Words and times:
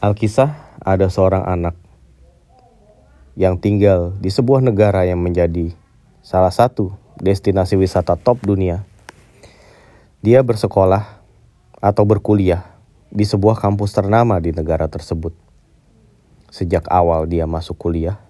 Alkisah 0.00 0.80
ada 0.80 1.12
seorang 1.12 1.44
anak 1.44 1.76
yang 3.36 3.60
tinggal 3.60 4.16
di 4.16 4.32
sebuah 4.32 4.64
negara 4.64 5.04
yang 5.04 5.20
menjadi 5.20 5.76
salah 6.24 6.48
satu 6.48 6.96
destinasi 7.20 7.76
wisata 7.76 8.16
top 8.16 8.40
dunia. 8.40 8.88
Dia 10.24 10.40
bersekolah 10.40 11.20
atau 11.84 12.08
berkuliah 12.08 12.80
di 13.12 13.28
sebuah 13.28 13.60
kampus 13.60 13.92
ternama 13.92 14.40
di 14.40 14.56
negara 14.56 14.88
tersebut. 14.88 15.36
Sejak 16.48 16.88
awal 16.88 17.28
dia 17.28 17.44
masuk 17.44 17.76
kuliah, 17.76 18.24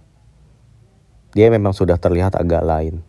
dia 1.39 1.55
memang 1.55 1.71
sudah 1.71 2.03
terlihat 2.03 2.35
agak 2.35 2.67
lain. 2.67 3.07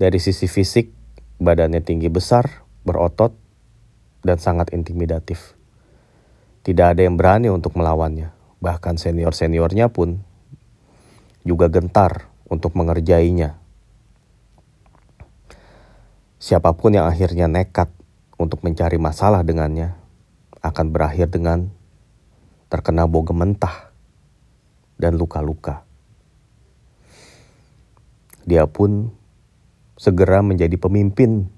Dari 0.00 0.16
sisi 0.16 0.48
fisik, 0.48 0.88
badannya 1.36 1.84
tinggi 1.84 2.08
besar, 2.08 2.64
berotot, 2.88 3.36
dan 4.24 4.40
sangat 4.40 4.72
intimidatif. 4.72 5.57
Tidak 6.68 6.84
ada 6.84 7.00
yang 7.00 7.16
berani 7.16 7.48
untuk 7.48 7.80
melawannya. 7.80 8.28
Bahkan 8.60 9.00
senior-seniornya 9.00 9.88
pun 9.88 10.20
juga 11.40 11.72
gentar 11.72 12.28
untuk 12.44 12.76
mengerjainya. 12.76 13.56
Siapa 16.36 16.76
pun 16.76 16.92
yang 16.92 17.08
akhirnya 17.08 17.48
nekat 17.48 17.88
untuk 18.36 18.60
mencari 18.68 19.00
masalah 19.00 19.40
dengannya 19.48 19.96
akan 20.60 20.92
berakhir 20.92 21.32
dengan 21.32 21.72
terkena 22.68 23.08
bau 23.08 23.24
mentah 23.32 23.88
dan 25.00 25.16
luka-luka. 25.16 25.88
Dia 28.44 28.68
pun 28.68 29.08
segera 29.96 30.44
menjadi 30.44 30.76
pemimpin 30.76 31.48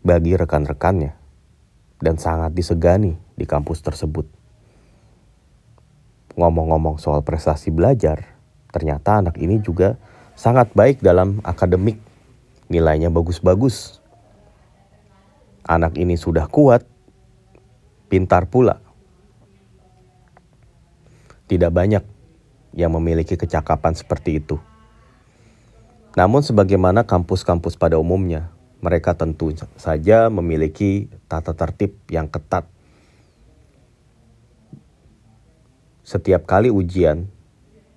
bagi 0.00 0.40
rekan-rekannya 0.40 1.12
dan 2.00 2.16
sangat 2.16 2.56
disegani 2.56 3.25
di 3.36 3.44
kampus 3.44 3.84
tersebut. 3.84 4.24
Ngomong-ngomong 6.36 7.00
soal 7.00 7.20
prestasi 7.24 7.72
belajar, 7.72 8.24
ternyata 8.72 9.20
anak 9.20 9.40
ini 9.40 9.60
juga 9.60 9.96
sangat 10.36 10.72
baik 10.76 11.00
dalam 11.00 11.40
akademik. 11.44 12.00
Nilainya 12.68 13.08
bagus-bagus. 13.08 14.02
Anak 15.64 15.96
ini 15.96 16.18
sudah 16.18 16.50
kuat, 16.50 16.84
pintar 18.12 18.50
pula. 18.50 18.82
Tidak 21.46 21.70
banyak 21.70 22.02
yang 22.74 22.92
memiliki 22.92 23.38
kecakapan 23.38 23.94
seperti 23.94 24.42
itu. 24.42 24.58
Namun 26.18 26.42
sebagaimana 26.42 27.06
kampus-kampus 27.06 27.78
pada 27.80 27.96
umumnya, 27.96 28.50
mereka 28.84 29.16
tentu 29.16 29.52
saja 29.80 30.28
memiliki 30.28 31.08
tata 31.30 31.56
tertib 31.56 31.96
yang 32.12 32.28
ketat 32.28 32.75
setiap 36.06 36.46
kali 36.46 36.70
ujian 36.70 37.26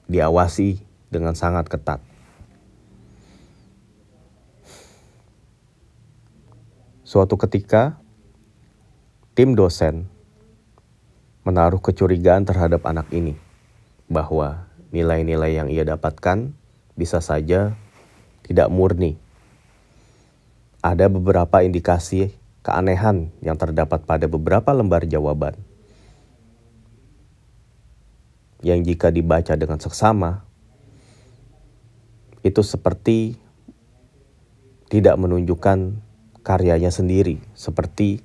diawasi 0.09 0.81
dengan 1.13 1.38
sangat 1.38 1.69
ketat. 1.69 2.02
Suatu 7.05 7.37
ketika, 7.37 8.02
tim 9.37 9.53
dosen 9.53 10.09
menaruh 11.45 11.77
kecurigaan 11.77 12.49
terhadap 12.49 12.81
anak 12.89 13.05
ini 13.13 13.37
bahwa 14.09 14.65
nilai-nilai 14.89 15.61
yang 15.61 15.69
ia 15.69 15.85
dapatkan 15.85 16.49
bisa 16.97 17.21
saja 17.21 17.77
tidak 18.41 18.73
murni. 18.73 19.21
Ada 20.81 21.13
beberapa 21.13 21.61
indikasi 21.61 22.33
keanehan 22.65 23.30
yang 23.45 23.53
terdapat 23.53 24.02
pada 24.09 24.25
beberapa 24.25 24.73
lembar 24.73 25.05
jawaban 25.05 25.68
yang 28.59 28.83
jika 28.83 29.07
dibaca 29.11 29.55
dengan 29.55 29.79
seksama 29.79 30.43
itu 32.43 32.63
seperti 32.63 33.35
tidak 34.89 35.15
menunjukkan 35.20 36.02
karyanya 36.42 36.89
sendiri, 36.89 37.39
seperti 37.53 38.23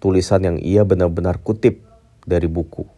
tulisan 0.00 0.42
yang 0.42 0.56
ia 0.56 0.82
benar-benar 0.86 1.42
kutip 1.44 1.84
dari 2.24 2.48
buku. 2.48 2.88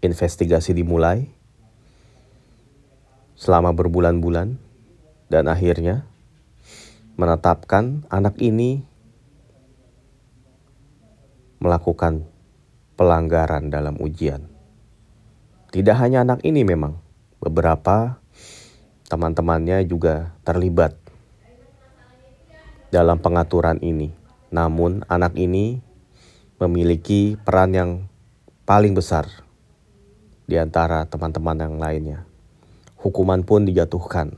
Investigasi 0.00 0.72
dimulai 0.72 1.28
selama 3.36 3.74
berbulan-bulan 3.76 4.56
dan 5.28 5.44
akhirnya 5.50 6.08
menetapkan 7.20 8.06
anak 8.08 8.38
ini 8.40 8.86
melakukan 11.60 12.28
pelanggaran 12.96 13.68
dalam 13.68 14.00
ujian. 14.00 14.48
Tidak 15.70 15.96
hanya 16.00 16.24
anak 16.24 16.40
ini 16.42 16.64
memang, 16.64 16.96
beberapa 17.36 18.18
teman-temannya 19.06 19.84
juga 19.84 20.34
terlibat 20.42 20.96
dalam 22.88 23.20
pengaturan 23.20 23.78
ini. 23.84 24.10
Namun 24.48 25.04
anak 25.06 25.36
ini 25.36 25.84
memiliki 26.56 27.36
peran 27.36 27.76
yang 27.76 27.90
paling 28.64 28.96
besar 28.96 29.28
di 30.48 30.56
antara 30.56 31.04
teman-teman 31.04 31.60
yang 31.60 31.76
lainnya. 31.76 32.24
Hukuman 32.96 33.44
pun 33.44 33.68
dijatuhkan. 33.68 34.32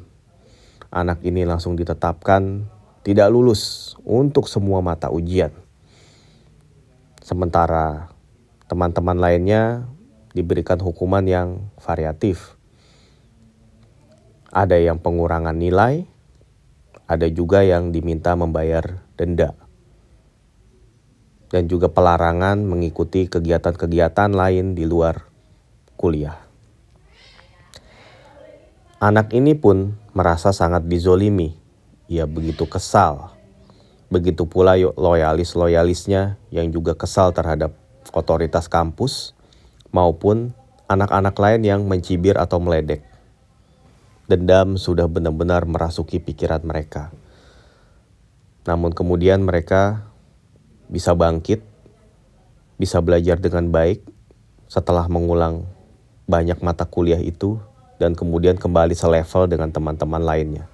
Anak 0.91 1.23
ini 1.23 1.45
langsung 1.45 1.77
ditetapkan 1.77 2.67
tidak 3.07 3.29
lulus 3.31 3.95
untuk 4.03 4.51
semua 4.51 4.83
mata 4.83 5.13
ujian. 5.13 5.53
Sementara 7.23 8.09
Teman-teman 8.69 9.17
lainnya 9.17 9.89
diberikan 10.37 10.77
hukuman 10.77 11.25
yang 11.25 11.73
variatif. 11.81 12.61
Ada 14.53 14.77
yang 14.77 15.01
pengurangan 15.01 15.57
nilai, 15.57 16.05
ada 17.09 17.25
juga 17.33 17.65
yang 17.65 17.97
diminta 17.97 18.37
membayar 18.37 19.01
denda. 19.17 19.57
Dan 21.49 21.65
juga 21.65 21.89
pelarangan 21.89 22.61
mengikuti 22.61 23.25
kegiatan-kegiatan 23.25 24.37
lain 24.37 24.77
di 24.77 24.85
luar 24.85 25.25
kuliah. 25.97 26.37
Anak 29.01 29.33
ini 29.33 29.57
pun 29.57 29.97
merasa 30.13 30.53
sangat 30.53 30.85
dizolimi. 30.85 31.57
Ia 32.13 32.29
begitu 32.29 32.69
kesal. 32.69 33.33
Begitu 34.13 34.45
pula 34.45 34.77
loyalis-loyalisnya 34.77 36.37
yang 36.53 36.69
juga 36.69 36.93
kesal 36.93 37.33
terhadap 37.33 37.88
otoritas 38.13 38.69
kampus 38.69 39.37
maupun 39.93 40.53
anak-anak 40.89 41.37
lain 41.37 41.63
yang 41.65 41.81
mencibir 41.85 42.41
atau 42.41 42.61
meledek. 42.61 43.05
Dendam 44.29 44.77
sudah 44.77 45.09
benar-benar 45.09 45.65
merasuki 45.65 46.21
pikiran 46.21 46.61
mereka. 46.65 47.13
Namun 48.69 48.93
kemudian 48.93 49.41
mereka 49.41 50.05
bisa 50.89 51.17
bangkit, 51.17 51.65
bisa 52.77 53.01
belajar 53.01 53.41
dengan 53.41 53.73
baik 53.73 54.05
setelah 54.69 55.09
mengulang 55.09 55.65
banyak 56.29 56.61
mata 56.61 56.85
kuliah 56.85 57.21
itu 57.21 57.57
dan 57.97 58.13
kemudian 58.13 58.61
kembali 58.61 58.93
selevel 58.93 59.49
dengan 59.49 59.73
teman-teman 59.73 60.21
lainnya. 60.21 60.69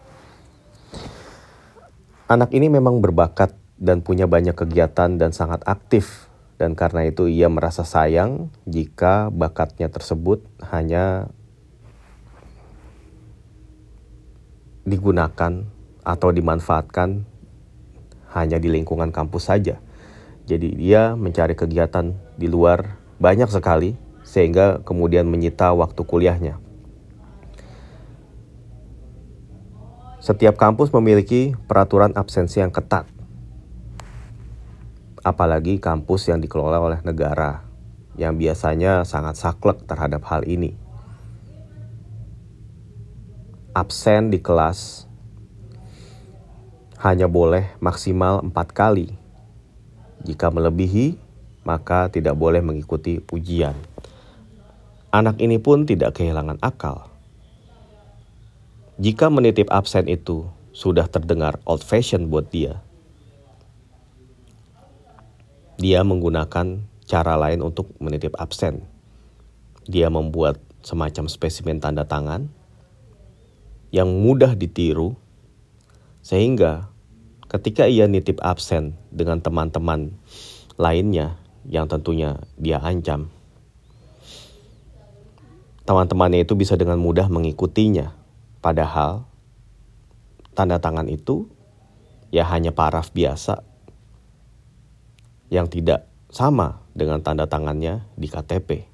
Anak 2.27 2.50
ini 2.50 2.67
memang 2.67 2.99
berbakat 2.99 3.55
dan 3.78 4.03
punya 4.03 4.27
banyak 4.27 4.59
kegiatan 4.59 5.15
dan 5.15 5.31
sangat 5.31 5.62
aktif 5.62 6.27
dan 6.54 6.78
karena 6.78 7.10
itu 7.10 7.26
ia 7.26 7.50
merasa 7.50 7.82
sayang 7.82 8.50
jika 8.65 9.31
bakatnya 9.34 9.91
tersebut 9.91 10.47
hanya 10.70 11.31
digunakan 14.87 15.66
atau 16.04 16.28
dimanfaatkan 16.31 17.25
hanya 18.37 18.59
di 18.60 18.69
lingkungan 18.69 19.10
kampus 19.10 19.50
saja. 19.50 19.81
Jadi 20.44 20.76
dia 20.76 21.17
mencari 21.17 21.56
kegiatan 21.56 22.12
di 22.37 22.46
luar 22.46 23.00
banyak 23.17 23.49
sekali 23.49 23.96
sehingga 24.23 24.84
kemudian 24.84 25.25
menyita 25.25 25.73
waktu 25.73 26.05
kuliahnya. 26.05 26.61
Setiap 30.20 30.56
kampus 30.56 30.93
memiliki 30.93 31.52
peraturan 31.69 32.17
absensi 32.17 32.61
yang 32.61 32.73
ketat 32.73 33.13
apalagi 35.25 35.81
kampus 35.81 36.29
yang 36.29 36.38
dikelola 36.44 36.76
oleh 36.79 37.00
negara 37.00 37.65
yang 38.15 38.37
biasanya 38.37 39.03
sangat 39.09 39.41
saklek 39.41 39.88
terhadap 39.88 40.23
hal 40.29 40.44
ini. 40.44 40.76
Absen 43.75 44.31
di 44.31 44.38
kelas 44.38 45.11
hanya 47.03 47.26
boleh 47.26 47.75
maksimal 47.82 48.44
empat 48.44 48.71
kali. 48.71 49.11
Jika 50.23 50.53
melebihi, 50.53 51.19
maka 51.67 52.06
tidak 52.12 52.38
boleh 52.38 52.62
mengikuti 52.62 53.19
ujian. 53.32 53.75
Anak 55.11 55.41
ini 55.41 55.59
pun 55.59 55.88
tidak 55.88 56.20
kehilangan 56.20 56.61
akal. 56.62 57.11
Jika 59.00 59.27
menitip 59.27 59.73
absen 59.75 60.06
itu 60.06 60.47
sudah 60.70 61.11
terdengar 61.11 61.59
old 61.67 61.82
fashion 61.82 62.31
buat 62.31 62.47
dia, 62.53 62.83
dia 65.81 66.06
menggunakan 66.06 66.82
cara 67.05 67.35
lain 67.37 67.61
untuk 67.61 67.93
menitip 68.00 68.35
absen. 68.38 68.87
Dia 69.85 70.09
membuat 70.09 70.61
semacam 70.85 71.29
spesimen 71.29 71.81
tanda 71.81 72.05
tangan 72.05 72.49
yang 73.94 74.11
mudah 74.11 74.53
ditiru 74.59 75.17
sehingga 76.25 76.88
ketika 77.49 77.87
ia 77.87 78.09
nitip 78.09 78.41
absen 78.43 78.97
dengan 79.12 79.38
teman-teman 79.38 80.17
lainnya 80.81 81.38
yang 81.69 81.87
tentunya 81.87 82.43
dia 82.59 82.82
ancam 82.82 83.31
teman-temannya 85.85 86.43
itu 86.43 86.56
bisa 86.56 86.75
dengan 86.81 86.97
mudah 86.97 87.29
mengikutinya 87.29 88.17
padahal 88.65 89.29
tanda 90.56 90.81
tangan 90.81 91.06
itu 91.12 91.49
ya 92.32 92.44
hanya 92.49 92.73
paraf 92.73 93.12
biasa 93.12 93.62
yang 95.55 95.71
tidak 95.71 96.11
sama 96.35 96.83
dengan 96.99 97.23
tanda 97.23 97.47
tangannya 97.47 98.03
di 98.19 98.27
KTP. 98.27 98.91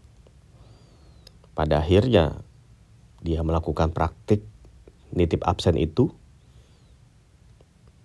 Pada 1.56 1.80
akhirnya, 1.80 2.44
dia 3.24 3.40
melakukan 3.40 3.96
praktik 3.96 4.44
nitip 5.16 5.40
absen 5.48 5.80
itu 5.80 6.12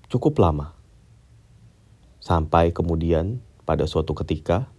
cukup 0.07 0.39
lama. 0.39 0.71
Sampai 2.23 2.71
kemudian 2.71 3.43
pada 3.67 3.83
suatu 3.83 4.15
ketika, 4.15 4.71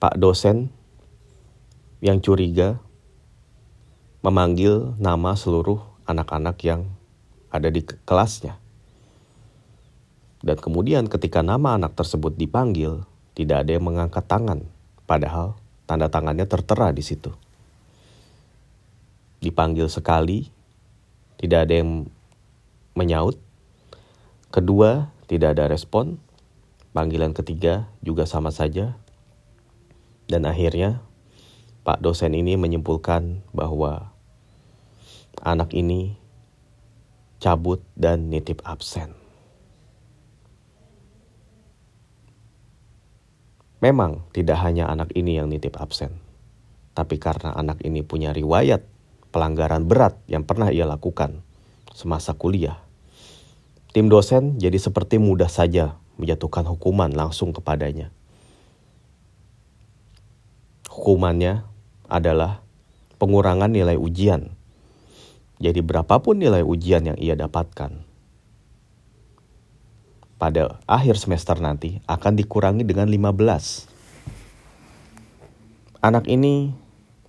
Pak 0.00 0.16
dosen 0.16 0.72
yang 2.00 2.20
curiga 2.24 2.80
memanggil 4.24 4.96
nama 4.96 5.36
seluruh 5.36 5.80
anak-anak 6.08 6.56
yang 6.64 6.88
ada 7.52 7.68
di 7.68 7.84
kelasnya. 7.84 8.63
Dan 10.44 10.60
kemudian 10.60 11.08
ketika 11.08 11.40
nama 11.40 11.80
anak 11.80 11.96
tersebut 11.96 12.36
dipanggil, 12.36 13.08
tidak 13.32 13.64
ada 13.64 13.80
yang 13.80 13.88
mengangkat 13.88 14.28
tangan, 14.28 14.68
padahal 15.08 15.56
tanda 15.88 16.12
tangannya 16.12 16.44
tertera 16.44 16.92
di 16.92 17.00
situ. 17.00 17.32
Dipanggil 19.40 19.88
sekali, 19.88 20.52
tidak 21.40 21.64
ada 21.64 21.80
yang 21.80 22.12
menyaut. 22.92 23.40
Kedua, 24.52 25.08
tidak 25.32 25.56
ada 25.56 25.64
respon. 25.72 26.20
Panggilan 26.92 27.32
ketiga 27.32 27.88
juga 28.04 28.28
sama 28.28 28.52
saja. 28.52 29.00
Dan 30.28 30.44
akhirnya, 30.44 31.00
Pak 31.88 32.04
dosen 32.04 32.36
ini 32.36 32.60
menyimpulkan 32.60 33.40
bahwa 33.56 34.12
anak 35.40 35.72
ini 35.72 36.20
cabut 37.40 37.80
dan 37.96 38.28
nitip 38.28 38.60
absen. 38.64 39.23
Memang 43.84 44.24
tidak 44.32 44.64
hanya 44.64 44.88
anak 44.88 45.12
ini 45.12 45.36
yang 45.36 45.52
nitip 45.52 45.76
absen, 45.76 46.16
tapi 46.96 47.20
karena 47.20 47.52
anak 47.52 47.84
ini 47.84 48.00
punya 48.00 48.32
riwayat 48.32 48.80
pelanggaran 49.28 49.84
berat 49.84 50.16
yang 50.24 50.48
pernah 50.48 50.72
ia 50.72 50.88
lakukan 50.88 51.44
semasa 51.92 52.32
kuliah. 52.32 52.80
Tim 53.92 54.08
dosen 54.08 54.56
jadi 54.56 54.80
seperti 54.80 55.20
mudah 55.20 55.52
saja 55.52 56.00
menjatuhkan 56.16 56.64
hukuman 56.64 57.12
langsung 57.12 57.52
kepadanya. 57.52 58.08
Hukumannya 60.88 61.68
adalah 62.08 62.64
pengurangan 63.20 63.68
nilai 63.68 64.00
ujian. 64.00 64.48
Jadi 65.60 65.84
berapapun 65.84 66.40
nilai 66.40 66.64
ujian 66.64 67.04
yang 67.04 67.18
ia 67.20 67.36
dapatkan, 67.36 68.00
pada 70.36 70.82
akhir 70.84 71.16
semester 71.16 71.56
nanti 71.62 72.02
akan 72.10 72.34
dikurangi 72.34 72.82
dengan 72.82 73.06
15. 73.06 73.88
Anak 76.04 76.28
ini 76.28 76.74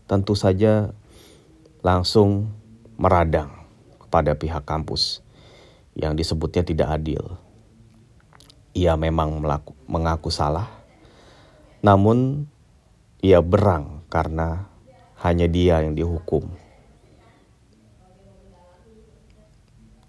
tentu 0.05 0.35
saja 0.35 0.91
langsung 1.85 2.49
meradang 2.97 3.51
kepada 4.01 4.35
pihak 4.35 4.65
kampus 4.65 5.21
yang 5.95 6.17
disebutnya 6.17 6.65
tidak 6.65 6.91
adil. 6.91 7.39
Ia 8.75 8.99
memang 8.99 9.39
melaku, 9.39 9.71
mengaku 9.87 10.27
salah, 10.27 10.67
namun 11.79 12.43
ia 13.23 13.39
berang 13.39 14.03
karena 14.11 14.67
hanya 15.23 15.47
dia 15.47 15.79
yang 15.79 15.95
dihukum. 15.95 16.51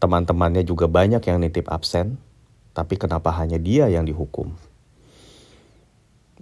Teman-temannya 0.02 0.66
juga 0.66 0.90
banyak 0.90 1.22
yang 1.24 1.38
nitip 1.40 1.70
absen, 1.70 2.18
tapi 2.76 3.00
kenapa 3.00 3.32
hanya 3.40 3.56
dia 3.56 3.88
yang 3.88 4.04
dihukum? 4.04 4.52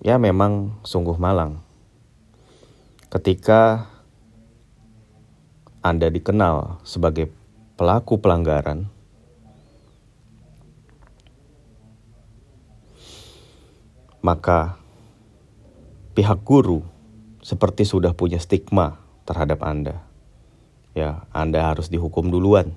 Ya 0.02 0.19
memang 0.19 0.75
sungguh 0.82 1.14
malang. 1.14 1.62
Ketika 3.06 3.86
Anda 5.78 6.10
dikenal 6.10 6.82
sebagai 6.82 7.31
pelaku 7.78 8.19
pelanggaran, 8.19 8.90
maka 14.19 14.75
pihak 16.19 16.42
guru 16.42 16.82
seperti 17.46 17.86
sudah 17.86 18.10
punya 18.10 18.42
stigma 18.42 18.98
terhadap 19.22 19.62
Anda. 19.62 20.02
Ya, 20.98 21.31
Anda 21.31 21.62
harus 21.62 21.86
dihukum 21.86 22.34
duluan. 22.34 22.75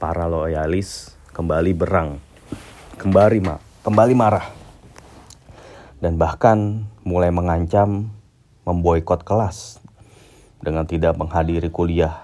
Para 0.00 0.24
loyalis 0.24 1.12
kembali 1.36 1.76
berang, 1.76 2.16
kembali 2.96 3.38
ma 3.44 3.60
kembali 3.84 4.16
marah, 4.16 4.48
dan 6.00 6.16
bahkan 6.16 6.88
mulai 7.04 7.28
mengancam 7.28 8.08
memboikot 8.64 9.20
kelas 9.28 9.76
dengan 10.64 10.88
tidak 10.88 11.20
menghadiri 11.20 11.68
kuliah. 11.68 12.16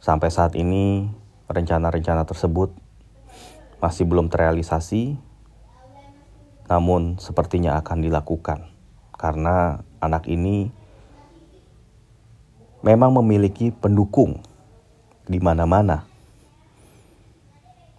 Sampai 0.00 0.32
saat 0.32 0.56
ini, 0.56 1.12
rencana-rencana 1.44 2.24
tersebut 2.24 2.72
masih 3.76 4.08
belum 4.08 4.32
terrealisasi, 4.32 5.20
namun 6.72 7.20
sepertinya 7.20 7.76
akan 7.76 7.98
dilakukan. 8.00 8.72
Karena 9.20 9.84
anak 10.00 10.28
ini 10.32 10.72
memang 12.84 13.16
memiliki 13.16 13.72
pendukung 13.72 14.44
di 15.24 15.40
mana-mana 15.40 16.04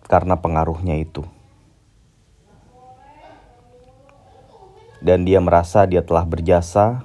karena 0.06 0.38
pengaruhnya 0.38 1.01
itu. 1.01 1.25
Dan 5.01 5.25
dia 5.25 5.42
merasa 5.42 5.89
dia 5.89 6.06
telah 6.06 6.22
berjasa 6.22 7.01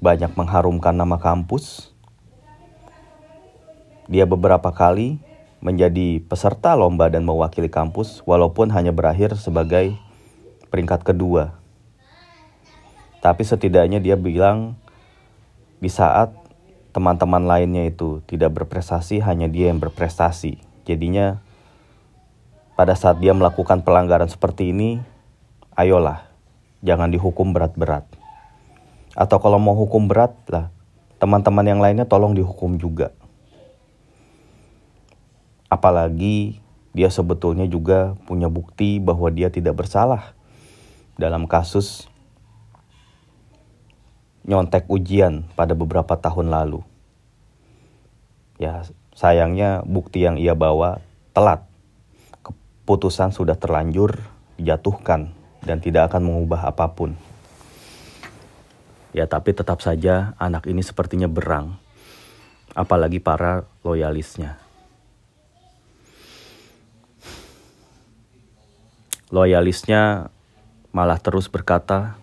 banyak 0.00 0.32
mengharumkan 0.32 0.96
nama 0.96 1.20
kampus. 1.20 1.92
Dia 4.08 4.24
beberapa 4.24 4.72
kali 4.72 5.20
menjadi 5.60 6.24
peserta 6.24 6.72
lomba 6.72 7.12
dan 7.12 7.20
mewakili 7.28 7.68
kampus 7.68 8.24
walaupun 8.24 8.72
hanya 8.72 8.96
berakhir 8.96 9.36
sebagai 9.36 9.92
peringkat 10.72 11.04
kedua. 11.04 11.52
Tapi 13.20 13.42
setidaknya 13.44 14.00
dia 14.00 14.16
bilang 14.16 14.76
di 15.80 15.92
saat 15.92 16.45
teman-teman 16.96 17.44
lainnya 17.44 17.84
itu 17.84 18.24
tidak 18.24 18.56
berprestasi, 18.56 19.20
hanya 19.20 19.52
dia 19.52 19.68
yang 19.68 19.76
berprestasi. 19.76 20.56
Jadinya 20.88 21.44
pada 22.72 22.96
saat 22.96 23.20
dia 23.20 23.36
melakukan 23.36 23.84
pelanggaran 23.84 24.32
seperti 24.32 24.72
ini, 24.72 25.04
ayolah, 25.76 26.24
jangan 26.80 27.12
dihukum 27.12 27.52
berat-berat. 27.52 28.08
Atau 29.12 29.36
kalau 29.44 29.60
mau 29.60 29.76
hukum 29.76 30.08
berat 30.08 30.32
lah, 30.48 30.72
teman-teman 31.20 31.68
yang 31.68 31.84
lainnya 31.84 32.08
tolong 32.08 32.32
dihukum 32.32 32.80
juga. 32.80 33.12
Apalagi 35.68 36.64
dia 36.96 37.12
sebetulnya 37.12 37.68
juga 37.68 38.16
punya 38.24 38.48
bukti 38.48 39.04
bahwa 39.04 39.28
dia 39.28 39.52
tidak 39.52 39.84
bersalah 39.84 40.32
dalam 41.20 41.44
kasus 41.44 42.08
nyontek 44.46 44.86
ujian 44.86 45.44
pada 45.58 45.74
beberapa 45.74 46.14
tahun 46.14 46.54
lalu. 46.54 46.80
Ya, 48.56 48.86
sayangnya 49.12 49.82
bukti 49.82 50.22
yang 50.22 50.38
ia 50.38 50.54
bawa 50.54 51.02
telat. 51.34 51.66
Keputusan 52.40 53.34
sudah 53.34 53.58
terlanjur 53.58 54.22
dijatuhkan 54.56 55.34
dan 55.66 55.82
tidak 55.82 56.14
akan 56.14 56.22
mengubah 56.30 56.70
apa 56.70 56.86
pun. 56.94 57.18
Ya, 59.10 59.26
tapi 59.26 59.50
tetap 59.52 59.82
saja 59.82 60.38
anak 60.38 60.70
ini 60.70 60.80
sepertinya 60.80 61.26
berang, 61.26 61.76
apalagi 62.72 63.18
para 63.18 63.66
loyalisnya. 63.82 64.62
Loyalisnya 69.26 70.30
malah 70.94 71.18
terus 71.18 71.50
berkata, 71.50 72.14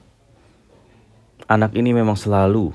anak 1.53 1.77
ini 1.77 1.93
memang 1.93 2.17
selalu 2.17 2.73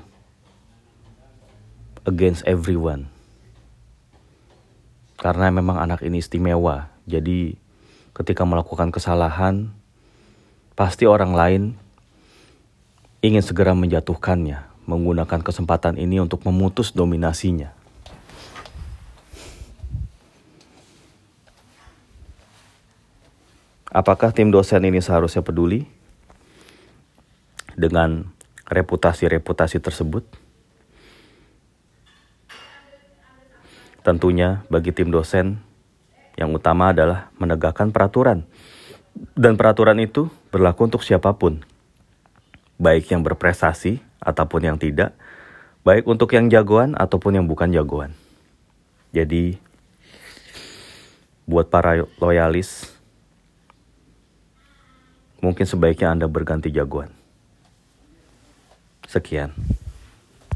against 2.06 2.47
everyone. 2.47 3.11
Karena 5.18 5.50
memang 5.50 5.82
anak 5.82 6.06
ini 6.06 6.23
istimewa. 6.23 6.87
Jadi 7.02 7.58
ketika 8.14 8.47
melakukan 8.47 8.94
kesalahan, 8.94 9.75
pasti 10.78 11.11
orang 11.11 11.35
lain 11.35 11.62
ingin 13.18 13.42
segera 13.42 13.75
menjatuhkannya, 13.75 14.62
menggunakan 14.87 15.42
kesempatan 15.42 15.99
ini 15.99 16.23
untuk 16.23 16.47
memutus 16.47 16.94
dominasinya. 16.94 17.75
Apakah 23.90 24.30
tim 24.30 24.54
dosen 24.54 24.87
ini 24.87 25.02
seharusnya 25.02 25.42
peduli 25.42 25.82
dengan 27.75 28.38
reputasi-reputasi 28.68 29.80
tersebut? 29.80 30.25
Tentunya 34.04 34.64
bagi 34.72 34.94
tim 34.94 35.10
dosen 35.12 35.60
yang 36.38 36.54
utama 36.54 36.94
adalah 36.94 37.34
menegakkan 37.37 37.90
peraturan. 37.90 38.46
Dan 39.34 39.58
peraturan 39.58 39.98
itu 39.98 40.30
berlaku 40.54 40.87
untuk 40.87 41.02
siapa 41.02 41.34
pun. 41.34 41.66
Baik 42.78 43.10
yang 43.10 43.26
berprestasi 43.26 43.98
ataupun 44.22 44.70
yang 44.70 44.78
tidak, 44.78 45.18
baik 45.82 46.06
untuk 46.06 46.30
yang 46.30 46.46
jagoan 46.46 46.94
ataupun 46.94 47.42
yang 47.42 47.46
bukan 47.50 47.75
jagoan. 47.75 48.14
Jadi 49.10 49.58
buat 51.48 51.66
para 51.66 52.06
loyalis 52.22 52.87
mungkin 55.42 55.66
sebaiknya 55.66 56.14
Anda 56.14 56.30
berganti 56.30 56.70
jagoan. 56.70 57.17
Sekian. 59.08 59.52